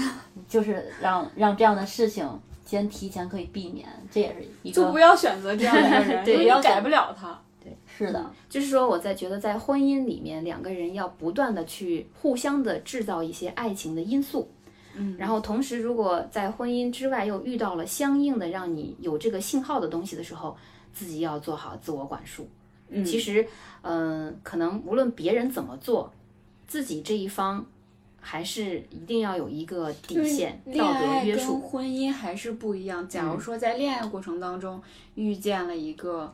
[0.48, 2.26] 就是让让这样的事情
[2.72, 7.38] 先提前可以避免，这也是一个就不要选择这样的人， 对，要改不了他。
[7.62, 14.50] 对，是的，就是说我在觉得在婚姻里面，两个人要不断的去互相的制造一些爱情的因素，
[14.96, 20.56] 嗯，然后同时如果在婚姻之外又遇到了相应的让你有这个信号的东西的时候，
[20.94, 22.48] 自己要做好自我管束。
[22.88, 23.46] 嗯，其实，
[23.82, 26.10] 嗯，可能无论别人怎么做。
[26.68, 27.66] 自己这一方
[28.24, 31.60] 还是一定要有一个底线，道德约束。
[31.60, 33.06] 婚姻还是不一样。
[33.10, 34.82] 假如说在恋爱过程当中
[35.16, 36.34] 遇见了一个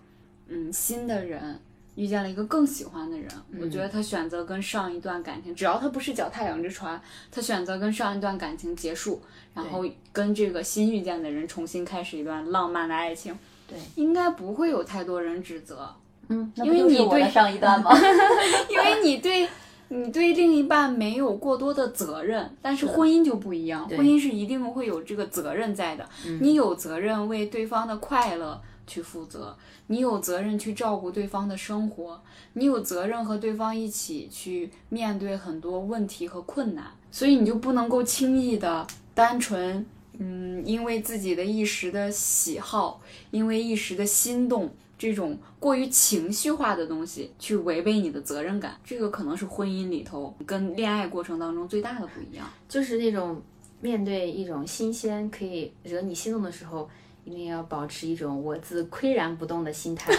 [0.50, 1.58] 嗯新的人，
[1.96, 3.28] 遇见了一个更喜欢的人，
[3.62, 9.22] 我觉得他选择跟上一段感情，只要他不是脚踏两只船，他选择跟上一段感情结束，
[9.56, 15.90] 然后跟这个新遇见的人重新开始一段浪漫的爱情，对，应该不会有太多人指责。
[16.28, 17.92] 嗯，因为你对上一段吗？
[18.70, 19.48] 因为你对。
[19.90, 26.08] 你对另一半没有过多的责任，但是婚姻就不一样，婚姻是一定会有这个责任在的。
[26.42, 29.56] 你有责任为对方的快乐去负责，
[29.88, 32.22] 你有责任去照顾对方的生活，
[32.54, 39.86] 你有责任和对方一起去面对很多问题和困难，所以你就不能够轻易的单纯，
[40.20, 43.00] 嗯，因为自己的一时的喜好，
[43.32, 44.70] 因为一时的心动。
[44.98, 52.50] 这种过于情绪化的东西去违背你的责任感，这个可能是婚姻里头跟恋爱过程当中最大的不一样。
[52.68, 53.40] 就是那种
[53.80, 56.90] 面对一种新鲜可以惹你心动的时候，
[57.26, 60.12] 一定要保持一种我自岿然不动的心态。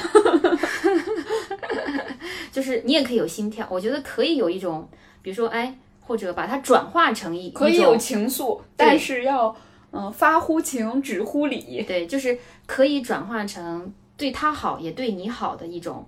[2.52, 4.88] 就是你也可以有心跳，我觉得可以有一种，
[5.22, 9.56] 比如说哎，或者把它转化成一可以有情愫，但是要
[9.90, 11.82] 嗯发乎情止乎礼。
[11.82, 13.92] 对，就是可以转化成。
[14.18, 16.04] 对他好也对你好的一种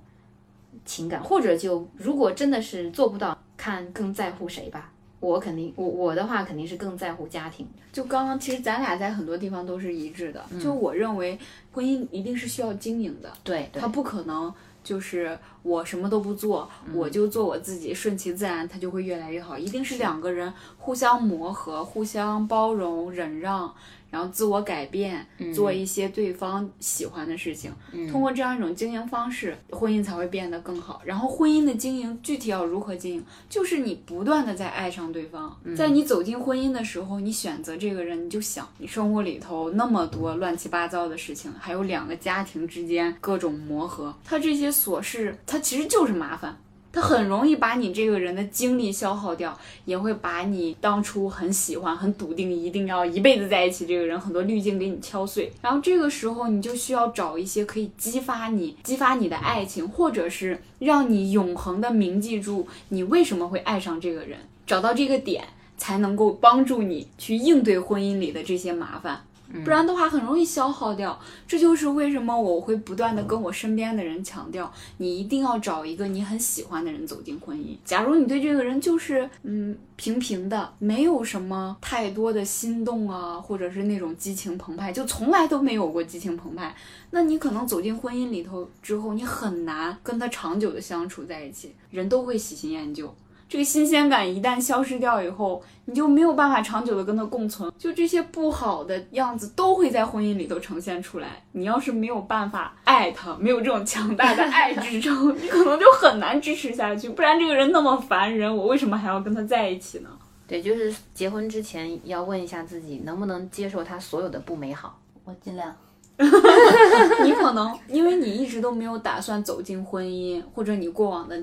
[0.84, 4.90] 情感，或者就如果真的是做不到，看更在乎谁吧。
[5.20, 7.66] 我肯定，我我的话肯定是更在乎家庭。
[7.92, 10.44] 就刚刚其实咱俩在很多地方都是一致的。
[10.60, 11.38] 就我认为
[11.72, 19.56] 婚姻一定是需要经营的，对，他不可能就是我什么都不做，我就做我自己，顺其自然，他就会越来越好。
[19.58, 23.72] 一定是两个人互相磨合、互相包容、忍让。
[24.10, 27.72] 然后自我改变，做一些对方喜欢的事情，
[28.10, 31.00] 通过这样一种经营方式，婚姻才会变得更好。
[31.04, 46.58] 然后婚姻的经营具体要如何经营，就是你不断的在爱上对方，在你走进婚姻的时候，你选择这个人，你就想你生活里头那么多乱七八糟的事情，还有两个家庭之间各种磨合，他这些琐事，他其实就是麻烦。
[46.92, 55.52] 他很容易把你这个人的精力消耗掉，也会把你当初很喜欢、很笃定一定要一辈子在一起这个人很多滤镜给你敲碎。
[55.62, 65.44] 然后这个时候，你就需要找一些可以激发你、激发你的爱情，或者是让你永恒的铭记住你为什么会爱上这个人，找到这个点，
[65.76, 69.24] 才能够帮助你去应对婚姻里的这些麻烦。
[69.64, 71.18] 不然的话，很容易消耗掉。
[71.46, 77.76] 这就是为什么我会不断的跟我身边的人强调，你一定要找一个你很喜欢的人走进婚姻。
[77.84, 86.74] 假如你对这个人就是嗯平平的，没有什么太多的心动啊，或者是那种激情澎湃，就从来都没有过激情澎湃，
[87.10, 91.74] 那你可能走进婚姻里头之后，你很难跟他长久的相处在一起。
[91.90, 93.12] 人都会喜新厌旧。
[93.50, 101.42] 这个新鲜感一旦消失掉以后，你就没有办法长久的跟他共存，就这些不好的样子都会在婚姻里头呈现出来。
[101.50, 107.08] 你要是没有办法爱他，没有这种强大的爱支撑， 你可能就很难支持下去。
[107.08, 110.08] 不然这个人那么烦人，我为什么还要跟他在一起呢？
[110.46, 114.96] 对，就是结婚之前要问一下自己，能不能接受他所有的不美好。
[115.24, 115.74] 我尽量。
[117.24, 121.36] 你可能因为你一直都没有打算走进婚姻，或者你过往的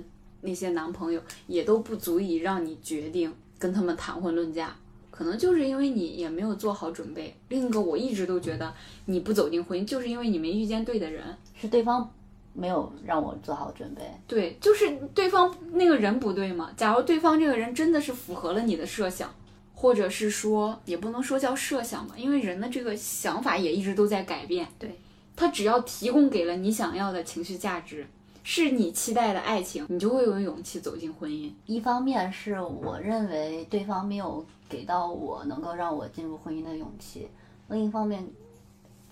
[0.48, 4.74] 那些男朋友也都不足以让你决定跟他们谈婚论嫁，
[5.12, 7.36] 可能就是因为你也没有做好准备。
[7.50, 8.74] 另一个，我一直都觉得
[9.06, 11.24] 你不走进婚姻，就是因为你没遇见对的人，
[11.60, 12.10] 是对方
[12.54, 14.02] 没有让我做好准备。
[14.26, 16.72] 对，就是对方那个人不对嘛。
[16.76, 19.32] 假如对方这个人真的是符合了你的设想。
[19.80, 24.68] 或者是说，也不能说叫设想吧，因为人的这个想法也一直都在改变。
[24.80, 24.98] 对，
[25.36, 28.08] 他只要提供给了你想要的情绪价值，
[28.50, 31.52] 是你期待的爱情，你就会有勇气走进婚姻。
[31.66, 37.28] 一方面是我认为对方没有给到我能够让我进入婚姻的勇气，
[37.68, 38.26] 另一方面，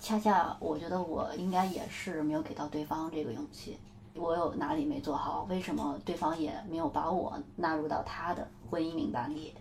[0.00, 3.76] 恰恰我觉得我应该也是没有给到对方这个勇气。
[4.14, 5.46] 我有哪里没做好？
[5.50, 9.52] 为什么对方也没有把我纳入到他的婚姻名单里？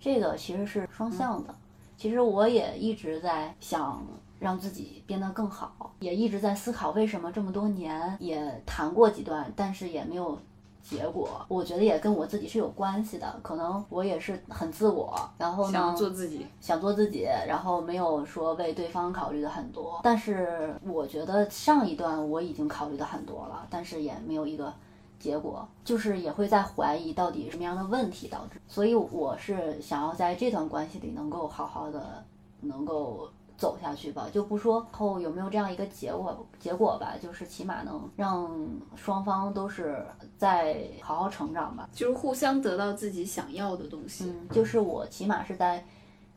[0.00, 1.54] 这个其实是双向的，
[1.96, 4.04] 其实我也一直在想
[4.38, 10.38] 让自己变得更好，也一直在思考为什么这么多年也谈过几段，但是也没有
[10.82, 11.44] 结果。
[11.48, 20.00] 我觉得也跟我自己是有关系的，可能我也是很自我，然后呢想做自己，想做自己，然后没有说为对方考虑的很多。
[20.02, 24.72] 但是我觉得上一段我已经考虑的很多了，但是也没有一个。
[25.18, 32.22] 结果就是也会在怀疑到底什么样的问题导致，所以我是想要在这段关系里能够好好的
[32.60, 38.50] 能够走下去吧，就不说后有没有这样一个结果结果吧，就是起码能让
[38.94, 40.04] 双方都是
[40.36, 44.24] 在好好成长吧，就是互相得到自己想要的东西。
[44.26, 45.84] 嗯，就是我起码是在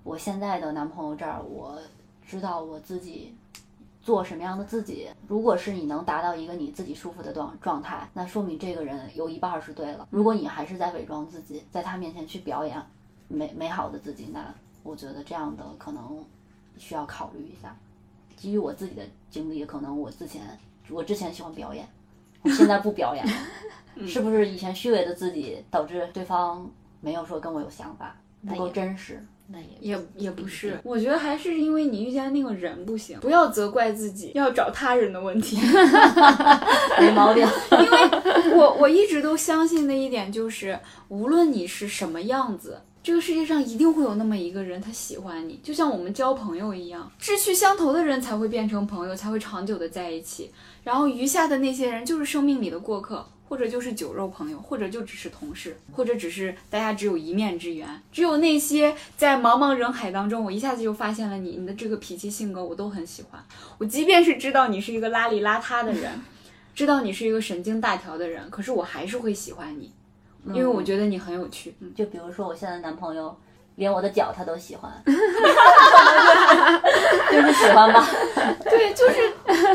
[0.04, 1.78] 我现在的男朋友这儿，我
[2.26, 3.36] 知道我自己。
[4.02, 5.08] 做什么样的自己？
[5.28, 10.08] 如果是你能达到一个你自己舒服的状状态，那说明这个人有一半是对了。
[10.10, 12.82] 如果你还是在伪装自己，在他面前去表演
[13.28, 14.52] 美美好的自己，那
[14.84, 16.26] 我觉得这样的可能
[16.80, 17.76] 需要考虑一下。
[18.36, 20.42] 基于我自己的经历，可能我之前
[20.90, 21.88] 我之前喜欢表演，
[22.42, 23.34] 我现在不表演了，
[24.08, 26.68] 是不是以前虚伪的自己导致对方
[27.02, 28.16] 没有说跟我有想法，
[28.48, 29.24] 不够真实？
[29.52, 29.66] 那也
[29.96, 35.58] 也也不是，我觉得还是因为你遇见那个人不行，不要责怪自己，要找他人的问题，
[37.02, 37.46] 没毛病。
[37.72, 50.52] 因为我我一直都相信的一点就是，无论你是什么样子，这个世界上一定会有那么一个人他喜欢你，就像我们交朋友一样，志趣相投的人才会变成朋友，才会长久的在一起，
[50.84, 53.28] 然后余下的那些人就是生命里的过客。
[53.48, 57.88] 或者就是酒肉朋友，或者就只是同事，或者只是大家只有一面之缘。
[58.12, 63.44] 只有那些在茫茫人海当中，我一下子就发现了你，你的这个脾气性格我都很喜欢。
[63.80, 66.12] 我即便是知道你是一个邋里邋遢的人，
[66.76, 69.92] 知道你是一个神经大条的人，可是我还是会喜欢你，
[70.48, 71.76] 因为我觉得你很有趣。
[71.96, 73.36] 就比如说我现在男朋友。
[73.76, 74.92] 连我的脚他都喜欢，
[77.32, 78.06] 就是喜欢吧？
[78.66, 79.32] 对，就是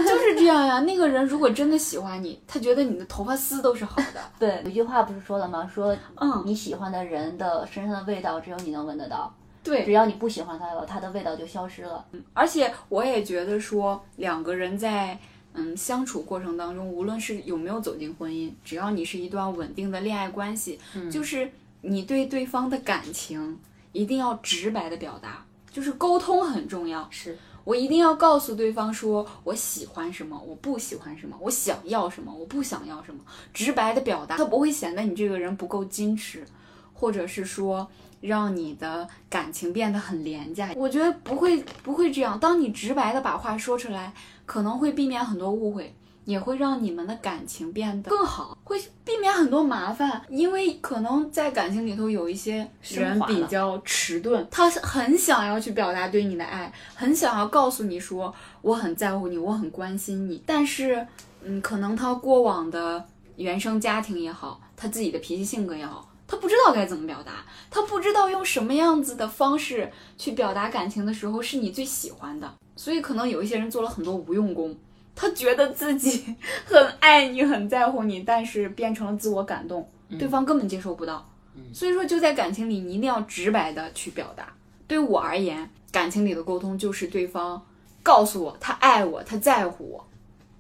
[0.07, 0.79] 就是这样呀。
[0.81, 4.21] 那个人如果真的喜欢你，他觉得你的头发丝都是好的。
[4.39, 5.67] 对，有句话不是说了吗？
[5.75, 9.35] 说，嗯，你喜欢的人的身上的味道只有你能闻得到。
[9.63, 12.05] 对，只要你不喜欢他了，他的味道就消失了。
[12.13, 15.19] 嗯，而且我也觉得说，两个人在
[15.55, 20.79] 嗯相处过程当中，无论是有没有走进婚姻，只要你是一段稳定的恋爱关系，
[21.11, 23.59] 就是你对对方的感情。
[23.97, 27.07] 一定要直白的表达，就是沟通很重要。
[27.13, 33.21] 是我一定要告诉对方说我喜欢什么，我不喜欢什么，我想要什么，我不想要什么，
[33.53, 36.45] 直白的表达，它不会显得你这个人不够矜持，
[36.93, 37.89] 或者是说
[38.21, 40.73] 让你的感情变得很廉价。
[40.75, 42.37] 我觉得不会，不会这样。
[42.41, 44.13] 当你直白的把话说出来，
[44.47, 45.95] 可能会避免很多误会。
[46.25, 61.07] 也会让你们的感情变得更好，会避免很多麻烦，因为可能在感情里头有一些人比较迟钝，他很想要去表达对你的爱，很想要告诉你说我很在乎你，我很关心你，但是，
[61.43, 63.05] 嗯，可能他过往的
[63.37, 74.77] 原生家庭也好，他自己的脾气性格也好，他不知道该怎么表达，他不知道用什么样子的方式去表达感情的时候是你最喜欢的，所以可能有一些人做了很多无用功。
[75.17, 76.35] 他觉得自己
[76.67, 81.25] 很爱你，很在乎你，但是变成了自我感动，对方根本接受不到。
[81.73, 84.53] 所以说，就在感情里，你一定要直白的去表达。
[84.89, 87.65] 对我而言，感情里的沟通就是对方
[88.03, 90.05] 告诉我他爱我，他在乎我，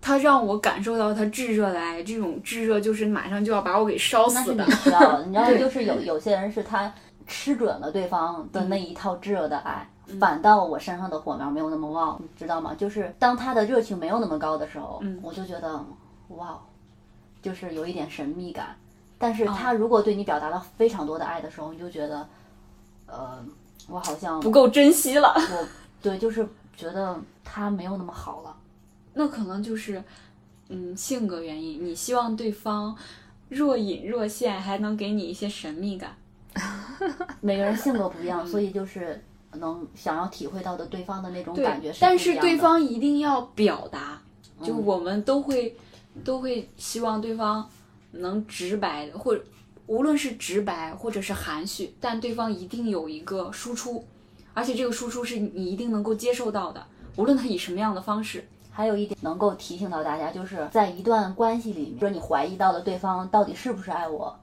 [0.00, 4.64] 他让我感受到他炙热的爱，这种炙热就是马上就要把我给烧死的。
[4.70, 5.24] 需要的。
[5.26, 6.94] 你知道， 就是有有些人是他
[7.26, 12.74] 吃准了对方的那一套炙热的爱，嗯反倒我身上的火苗没有那么旺，你知道吗？
[12.74, 15.84] 就是当他的热情没有那么高的时候，嗯我就觉得
[16.28, 16.58] 哇，
[17.42, 18.76] 就是有一点神秘感。
[19.16, 22.28] 但是哦他如果对你表达了非常多的爱的时候，你就觉得，
[23.06, 23.42] 呃，
[23.88, 25.66] 我好像不够珍惜了，我
[26.02, 26.46] 对，就是
[26.76, 28.54] 觉得他没有那么好了。
[29.14, 30.02] 那可能就是，
[30.68, 31.82] 嗯，性格原因。
[31.82, 32.94] 你希望对方
[33.48, 36.10] 若隐若现，还能给你一些神秘感。
[37.40, 39.22] 每个人性格不一样，所以就是
[39.56, 44.20] 能想要体会到的对方的那种感觉，但是对方一定要表达，
[44.62, 45.76] 就嗯我们都会、
[46.24, 47.68] 都会希望对方
[48.12, 49.44] 能直白的，或者
[49.86, 54.04] 无论是直白或者是含蓄，但对方一定有一个输出，
[54.52, 56.86] 而且这个输出是你一定能够接受到的，
[57.16, 58.46] 无论他以什么样的方式。
[58.76, 64.36] 还有一点能够提醒到大家，就是在一段关系里面，说你怀疑到了对方到底是不是爱我，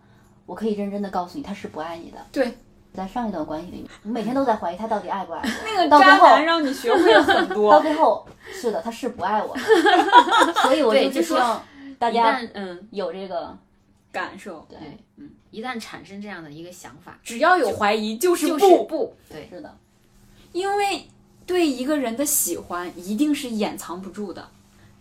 [0.45, 2.17] 我可以认真的告诉你，他是不爱你的。
[2.31, 2.57] 对，
[2.93, 5.49] 在上一段关系里面，我每天都在怀疑他到底爱不爱我。
[5.65, 7.79] 那个到最后渣男让你学会了很多 到。
[7.79, 9.61] 最后，是的，他是不爱我的。
[10.61, 11.63] 所以我对就就是希望
[11.97, 13.57] 大一家旦嗯有这个
[14.11, 14.77] 感受，对，
[15.17, 19.77] 嗯，一旦产生这样的一个想法，只要有怀疑就是就是不，不对，是的，
[20.51, 21.07] 因为
[21.45, 24.49] 对一个人的喜欢一定是掩藏不住的。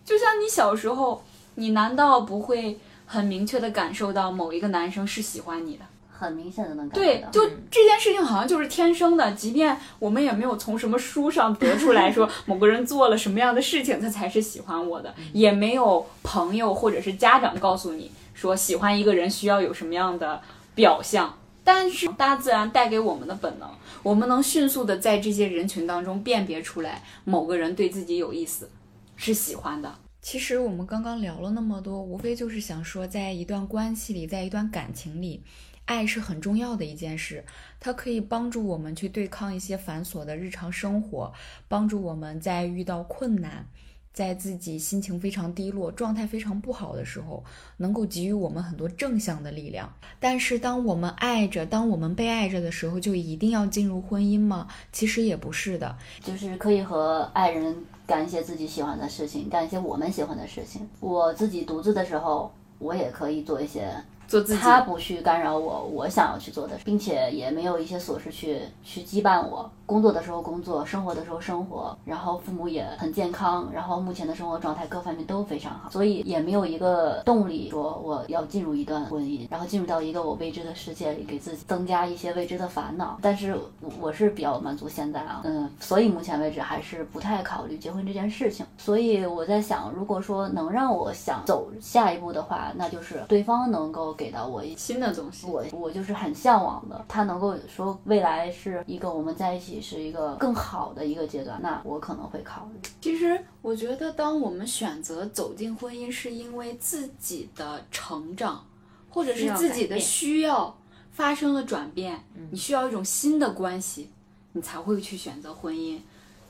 [0.05, 1.23] 就像你小时候，
[1.55, 5.85] 你难道不会很明确的感受到某一个男生是喜欢你的？
[6.21, 20.41] 很明显的能感觉到。，对就这件事情好像就是天生的，即便我们也没有从什么书上得出来说 某个人做了什么样的事情他才是喜欢我的，也没有朋友或者是家长告诉你说喜欢一个人需要有什么样的
[20.75, 21.37] 表象。
[21.63, 23.69] 但是大自然带给我们的本能，
[24.01, 28.67] 我们能迅速的在这些人群当中辨别出来某个人对自己有意思，
[29.15, 29.93] 是喜欢的。
[30.23, 35.43] 其实我们刚刚聊了那么多，无非就是想说，在一段关系里，在一段感情里，
[35.91, 37.43] 爱是很重要的一件事，
[37.77, 41.33] 它可以帮助我们去对抗一些繁琐的日常生活，
[41.67, 43.65] 帮助我们在遇到困难，
[44.13, 47.43] 在自己心情非常低落、状态非常不好的时候，
[47.75, 49.93] 能够给予我们很多正向的力量。
[50.17, 54.69] 但是，当我们爱着，当我们被爱着的时候，就一定要进入婚姻吗？
[54.93, 55.97] 其实也不是的。
[56.23, 57.75] 就是可以和爱人
[58.07, 60.87] 干一些自己喜欢的事情，干一些我们喜欢的事情。
[61.01, 63.93] 我自己独自的时候，我也可以做一些
[64.31, 69.69] 做自己，他不去干扰我我想要去做的，并且也没有一些琐事去去羁绊我。
[69.85, 83.19] 工作的时候工作，生活的时候生活，然后父母也很健康，然后目前的生活状态各方面都非常好，所以也没有一个动力说我要进入一段婚姻，然后进入到一个我未知的世界里，给自己增加一些未知的烦恼。
[83.21, 88.65] 但是我我是比较满足现在啊，嗯，所以目前为止还是不太考虑结婚这件事情。
[88.77, 95.47] 所以我在想，如果说能让我想走下一步的话，那就是对方能够给到我一新的东西。
[95.47, 102.79] 我我就是很向往的，他能够说未来是一个我们在一起是一个更好的一个阶段，那我可能会考虑。
[103.01, 108.63] 其实我觉得，当我们选择走进婚姻，是因为自己的成长，
[109.09, 110.77] 或者是自己的需要
[111.09, 114.11] 发生了转变，你需要一种新的关系，
[114.51, 115.97] 你才会去选择婚姻。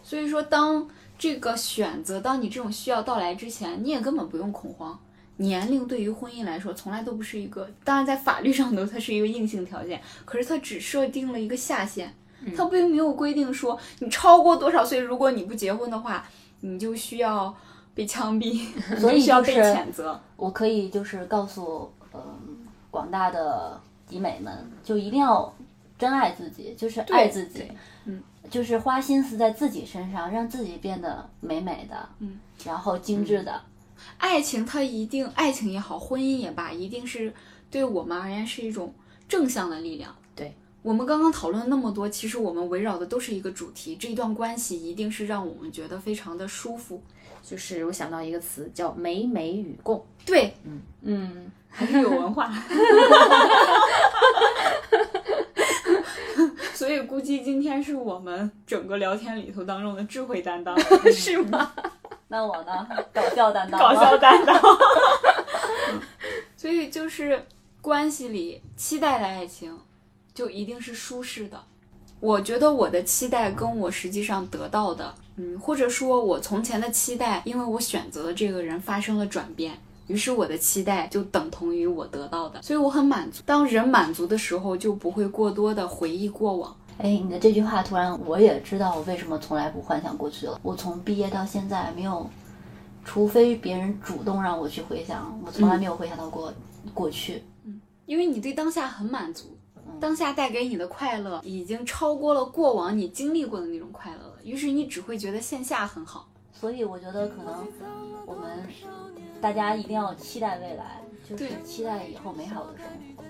[0.03, 0.85] 所以说，当
[1.17, 4.99] 这个选择，当你这种需要到来之前，你也根本不用恐慌。
[5.37, 12.13] 年龄对于婚姻来说，从来都不是一个，当然在法律上头它是一个硬性条件，可是它只设定了一个下限，
[12.55, 16.27] 它并没有规定说你超过多少岁，如果你不结婚的话，
[16.59, 17.55] 你就需要
[17.95, 18.67] 被枪毙，
[18.99, 20.19] 所以需要被就是谴责。
[20.35, 22.21] 我可以就是告诉嗯、
[22.91, 25.51] 广大的集美们，就一定要
[25.97, 27.71] 真爱自己，就是爱自己，
[28.05, 33.61] 嗯，就是花心思在自己身上，让自己变得美美的，嗯，然后精致的。
[34.17, 37.33] 爱情它一定，爱情也好，婚姻也罢，一定是
[37.69, 38.93] 对我们而言是一种
[39.27, 40.15] 正向的力量。
[40.35, 47.01] 对我们刚刚讨论那么多，其实我们围绕的都是一个主题，这一段关系一定是让我们觉得非常的舒服。
[47.43, 50.53] 就是我想到一个词叫美美与共，对，
[51.01, 52.53] 嗯， 还是有文化。
[56.73, 60.75] 所以估计今天是我们整个聊天里头当中的智慧担当，
[61.13, 61.71] 是吗？
[62.31, 62.87] 那我呢？
[63.13, 64.17] 搞笑担当，搞笑。
[64.17, 64.57] 担当。
[66.55, 67.45] 所以就是
[67.81, 69.77] 关系里期待的爱情，
[70.33, 71.61] 就一定是舒适的。
[72.21, 79.77] 我觉得我的期待跟我实际上得到的，嗯，或者说我从前的期待，因为我选择的这个人发生了转变，
[80.07, 83.43] 于是我的期待就等同于我得到的，所以我很满足。
[83.45, 86.73] 当人满足的时候，就不会过多的回忆过往。
[86.97, 90.59] 哎，你的这句话突然我也知道我为什么从来不幻想过去了。
[90.61, 92.29] 我从毕业到现在没有
[93.03, 96.53] 除非别人主动让我去回想，我从来没有回想到过
[96.93, 97.43] 过去。
[97.65, 99.57] 嗯因为你对当下很满足，
[99.97, 106.27] 当下带给你的快乐已经超过了过往你经历过的那种快乐了，于是你只会觉得线下很好。
[106.51, 107.65] 所以我觉得可能
[108.25, 108.67] 我们
[109.39, 112.85] 大家一定要期待未来，就是期待以后美好的生
[113.15, 113.20] 活，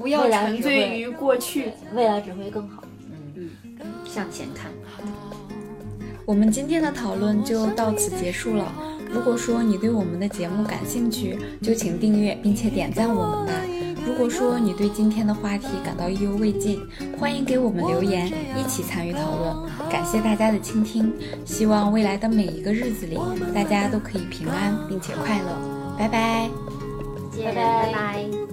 [0.00, 1.72] 不要沉醉于过去。
[1.94, 2.82] 未来只会更好。
[3.36, 3.50] 嗯
[4.04, 4.70] 向前看。
[6.26, 8.72] 我们今天的讨论就到此结束了。
[9.12, 13.52] 如果说你对我们的节目感兴趣，就请订阅并且点赞我们吧。
[14.06, 16.80] 如果说你对今天的话题感到意犹未尽，
[17.18, 18.26] 欢迎给我们留言，
[18.56, 19.90] 一起参与讨论。
[19.90, 21.12] 感谢大家的倾听，
[21.44, 23.18] 希望未来的每一个日子里，
[23.54, 25.96] 大家都可以平安并且快乐。
[25.98, 26.48] 拜拜。
[27.32, 28.49] 见，拜拜拜拜